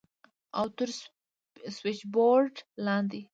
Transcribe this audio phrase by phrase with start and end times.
[0.59, 0.89] او تر
[1.77, 2.53] سوېچبورډ
[2.85, 3.21] لاندې.